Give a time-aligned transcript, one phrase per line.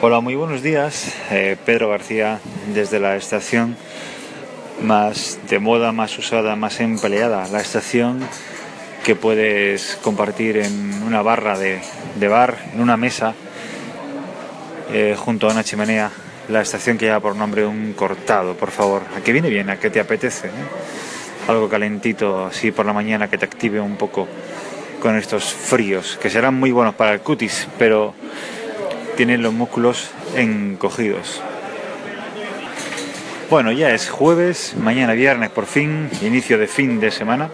[0.00, 1.12] Hola, muy buenos días.
[1.32, 2.38] Eh, Pedro García
[2.72, 3.76] desde la estación
[4.80, 7.48] más de moda, más usada, más empleada.
[7.48, 8.20] La estación
[9.04, 11.80] que puedes compartir en una barra de,
[12.28, 13.34] bar, en una mesa,
[14.92, 16.12] eh, junto a una chimenea.
[16.48, 19.02] La estación que lleva por nombre un cortado, por favor.
[19.16, 19.68] ¿A qué viene bien?
[19.68, 20.46] ¿A qué te apetece?
[20.46, 21.48] Eh?
[21.48, 24.28] Algo calentito así por la mañana que te active un poco
[25.00, 28.14] con estos fríos, que serán muy buenos para el cutis, pero
[29.18, 31.42] tienen los músculos encogidos.
[33.50, 37.50] Bueno, ya es jueves, mañana viernes por fin, inicio de fin de semana.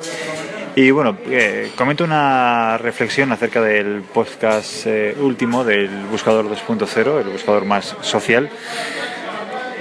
[0.77, 7.31] Y bueno, eh, comento una reflexión acerca del podcast eh, último del Buscador 2.0, el
[7.31, 8.51] buscador más social,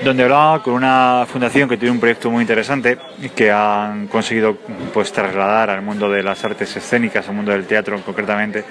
[0.06, 2.98] donde hablaba con una fundación que tiene un proyecto muy interesante
[3.36, 4.56] que han conseguido
[4.94, 8.64] pues trasladar al mundo de las artes escénicas, al mundo del teatro concretamente,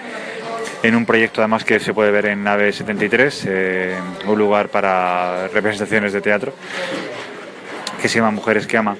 [0.83, 5.49] en un proyecto además que se puede ver en Nave 73, eh, un lugar para
[5.49, 6.53] representaciones de teatro,
[8.01, 8.97] que se llama Mujeres que Ama,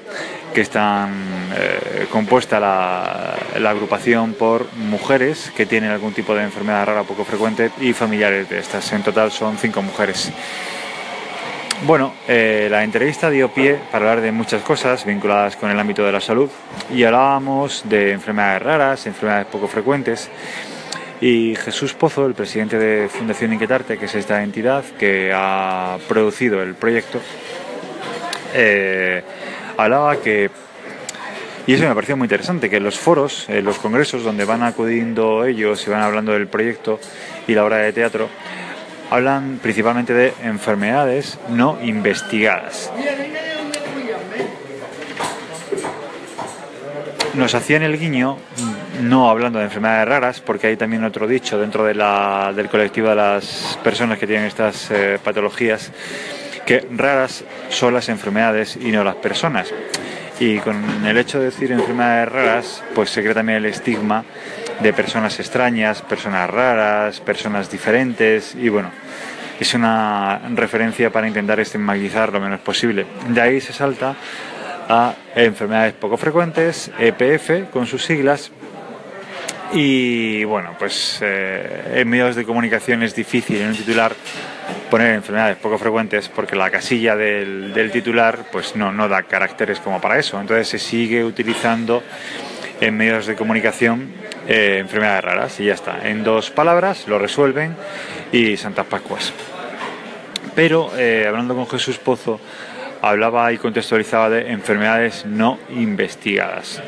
[0.55, 1.13] que están
[1.57, 3.37] eh, compuesta la,
[3.69, 8.59] agrupación por mujeres que tienen algún tipo de enfermedad rara poco frecuente y familiares de
[8.59, 8.93] estas.
[8.93, 10.31] En total son cinco mujeres.
[11.85, 16.05] Bueno, eh, la entrevista dio pie para hablar de muchas cosas vinculadas con el ámbito
[16.05, 16.49] de la salud
[16.95, 20.31] y hablábamos de enfermedades raras, enfermedades poco frecuentes
[21.23, 26.61] y Jesús Pozo, el presidente de Fundación Inquietarte, que es esta entidad que ha producido
[26.61, 27.21] el proyecto,
[28.55, 29.23] eh,
[29.77, 30.51] hablaba que,
[31.65, 35.45] y eso me pareció muy interesante, que los foros, en los congresos donde van acudiendo
[35.45, 36.99] ellos y van hablando del proyecto
[37.47, 38.29] y la obra de teatro,
[39.09, 42.91] hablan principalmente de enfermedades no investigadas.
[47.35, 48.39] Nos hacían el guiño
[49.03, 53.09] no hablando de enfermedades raras, porque hay también otro dicho dentro de la, del colectivo
[53.09, 55.91] de las personas que tienen estas eh, patologías,
[56.65, 59.73] que raras son las enfermedades y no las personas.
[60.41, 64.25] Y con el hecho de decir enfermedades raras, pues se crea también el estigma
[64.81, 68.91] de personas extrañas, personas raras, personas diferentes, y bueno,
[69.61, 73.07] es una referencia para intentar estigmatizar lo menos posible.
[73.29, 74.17] De ahí se salta
[74.89, 78.51] a enfermedades poco frecuentes, EPF con sus siglas,
[79.73, 84.13] y bueno, pues eh, en medios de comunicación es difícil en un titular
[84.91, 90.01] poner enfermedades poco frecuentes porque la casilla del, titular pues no, no da caracteres como
[90.01, 90.41] para eso.
[90.41, 92.03] Entonces se sigue utilizando
[92.81, 94.13] en medios de comunicación
[94.47, 96.07] eh, enfermedades raras y ya está.
[96.07, 97.75] En dos palabras lo resuelven
[98.33, 99.33] y Santas Pascuas.
[100.55, 102.41] Pero eh, hablando con Jesús Pozo,
[103.01, 106.83] hablaba y contextualizaba de enfermedades no investigadas.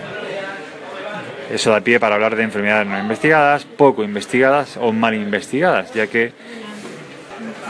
[1.50, 6.06] Eso da pie para hablar de enfermedades no investigadas, poco investigadas o mal investigadas, ya
[6.06, 6.32] que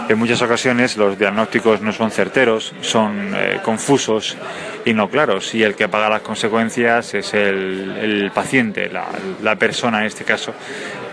[0.08, 4.36] en muchas ocasiones los diagnósticos no son certeros, son eh, confusos
[4.84, 10.06] y no claros, y el que paga las consecuencias es el, paciente, la, persona en
[10.06, 10.52] este caso,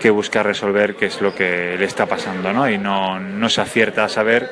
[0.00, 2.68] que busca resolver qué es lo que le está pasando, ¿no?
[2.68, 4.50] y no, se acierta a saber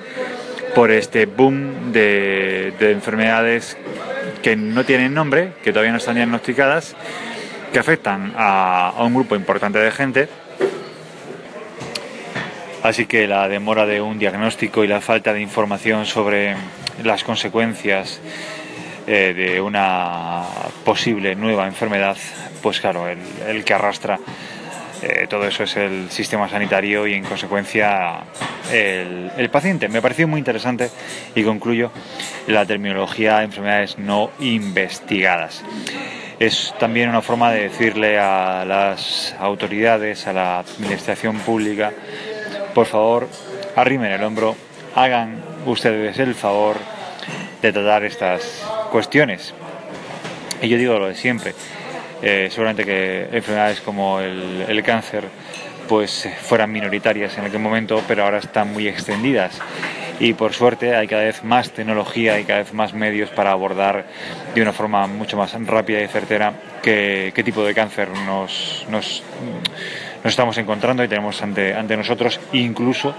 [0.75, 3.77] por este boom de enfermedades
[4.43, 6.97] que no tienen nombre, que todavía no están diagnosticadas
[7.73, 10.29] que afectan a, un grupo importante de gente.
[12.83, 16.57] Así que la demora de un diagnóstico y la falta de información sobre
[17.05, 18.21] las consecuencias
[19.07, 20.43] eh, de una
[20.85, 22.17] posible nueva enfermedad,
[22.63, 24.19] pues claro, el, que arrastra
[25.03, 28.21] eh, todo eso es el sistema sanitario y en consecuencia
[28.73, 29.89] el, el, paciente.
[29.89, 30.91] Me pareció muy interesante
[31.35, 31.91] y concluyo
[32.47, 35.65] la terminología de enfermedades no investigadas
[36.41, 41.93] es también una forma de decirle a las autoridades, a la administración pública,
[42.75, 43.29] por favor,
[43.77, 44.57] arrimen el hombro,
[44.95, 46.77] hagan ustedes el favor
[47.61, 49.53] de tratar estas cuestiones.
[50.63, 51.55] Y yo digo lo de siempre,
[52.23, 55.25] eh, seguramente que enfermedades como el, el cáncer
[55.91, 59.61] pues fueran minoritarias en aquel momento, pero ahora están muy extendidas
[60.21, 64.05] y por suerte hay cada vez más tecnología y cada vez más medios para abordar
[64.55, 66.53] de una forma mucho más rápida y certera
[66.83, 69.23] qué, qué tipo de cáncer nos, nos,
[70.23, 72.39] nos, estamos encontrando y tenemos ante, ante nosotros.
[72.53, 73.15] Incluso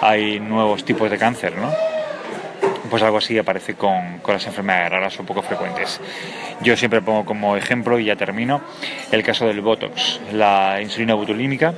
[0.00, 1.72] hay nuevos tipos de cáncer, ¿no?
[2.90, 6.00] Pues algo así aparece con, con las enfermedades raras o poco frecuentes.
[6.60, 8.60] Yo siempre pongo como ejemplo, y ya termino,
[9.12, 11.72] el caso del Botox, la insulina butulímica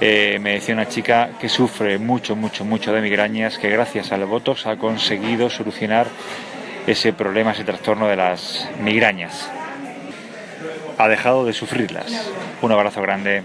[0.00, 4.24] eh, me decía una chica que sufre mucho, mucho, mucho de migrañas, que gracias al
[4.26, 6.06] Botox ha conseguido solucionar
[6.86, 9.50] ese problema, ese trastorno de las migrañas.
[10.98, 12.30] Ha dejado de sufrirlas.
[12.62, 13.42] Un abrazo grande.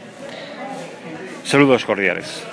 [1.44, 2.44] Saludos cordiales.